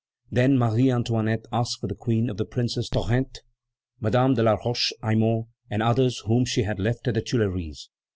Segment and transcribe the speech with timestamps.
[0.31, 3.41] Then Marie Antoinette asked for news of the Princess de Tarente,
[3.99, 7.87] Madame de la Roche Aymon, and others whom she had left at the Tuileries.